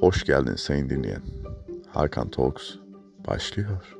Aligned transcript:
Hoş 0.00 0.24
geldin 0.24 0.54
sayın 0.54 0.90
dinleyen. 0.90 1.22
Hakan 1.92 2.30
Talks 2.30 2.74
başlıyor. 3.28 3.99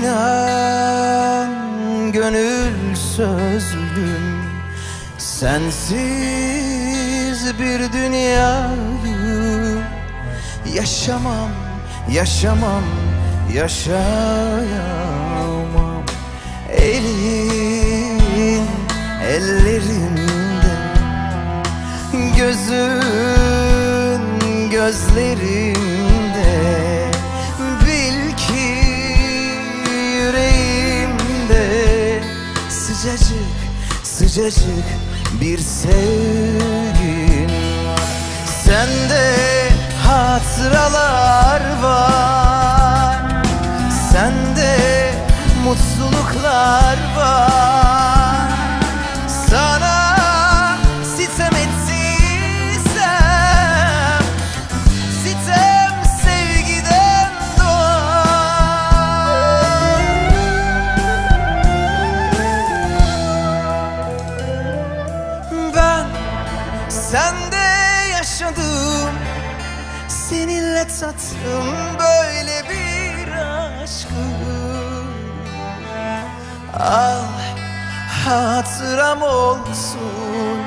İnan 0.00 1.52
gönül 2.12 2.96
sözlüm. 3.16 4.44
Sensiz 5.18 5.80
bir 7.58 7.92
dünyayı 7.92 9.78
Yaşamam, 10.74 11.50
yaşamam, 12.10 12.82
yaşayamam. 13.54 14.70
Elin 16.70 18.20
ellerimde 19.22 20.76
Gözün 22.36 22.80
gözlerimde 24.70 26.09
Sıcacık 33.00 33.56
sıcacık 34.02 34.84
bir 35.40 35.58
sevgin. 35.58 37.50
Var 37.86 37.98
Sende 38.64 39.34
hatıralar 40.06 41.60
var. 41.82 43.18
Sende 44.12 45.12
mutluluklar 45.64 46.98
var 47.16 47.79
Tattım 70.98 71.98
böyle 71.98 72.62
bir 72.68 73.32
aşkı. 73.32 74.14
Al 76.78 77.24
hatıram 78.24 79.22
olsun 79.22 80.60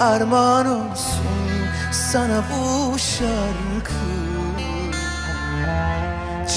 Armağan 0.00 0.66
olsun 0.66 1.68
sana 1.92 2.42
bu 2.50 2.98
şarkı. 2.98 3.94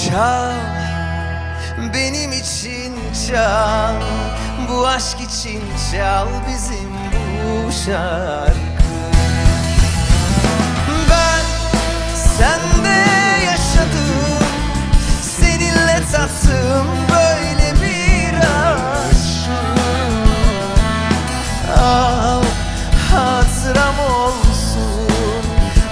Çal 0.08 0.52
benim 1.94 2.32
için 2.32 2.94
çal 3.28 3.94
Bu 4.70 4.86
aşk 4.86 5.20
için 5.20 5.62
çal 5.92 6.26
bizim 6.48 6.90
bu 7.12 7.72
şarkı 7.72 8.67
Tattım 16.48 16.86
böyle 17.10 17.74
bir 17.82 18.34
aşkı 18.34 19.60
Al 21.80 22.42
hatıram 23.10 23.98
olsun 23.98 25.08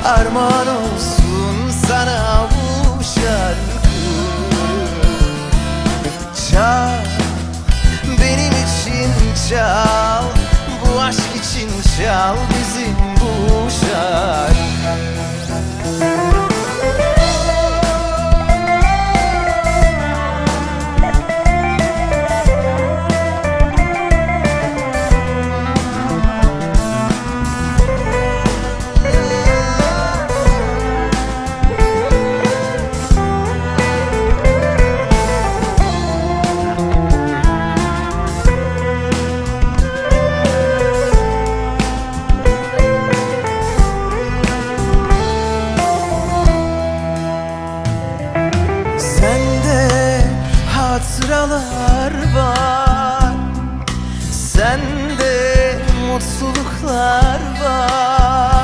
Armağan 0.05 0.69
olsun 0.69 1.71
sana 1.89 2.47
bu 2.51 3.05
şarkı. 3.05 3.97
Çal 6.51 7.05
benim 8.21 8.53
için 8.53 9.13
çal 9.49 10.25
Bu 10.81 11.01
aşk 11.01 11.37
için 11.37 11.71
çal 11.99 12.37
bizim 12.51 12.76
Sende. 54.77 55.79
Mutluluklar 56.07 57.41
var 57.63 58.56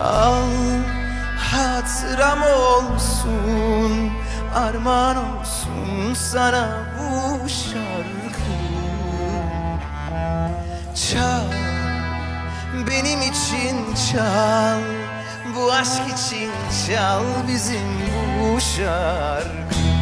Al 0.00 0.42
hatıram 1.38 2.42
olsun 2.42 4.10
Armağan 4.54 5.16
olsun 5.16 6.14
sana 6.14 6.68
bu 6.98 7.48
şarkı. 7.48 8.56
Çal 10.94 11.44
benim 12.90 13.22
için 13.22 13.94
çal 14.12 14.80
Bu 15.56 15.72
aşk 15.72 16.02
için 16.14 16.50
çal 16.86 17.22
bizim 17.48 17.88
bu 18.40 18.60
şarkı 18.60 19.95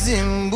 bizim 0.00 0.49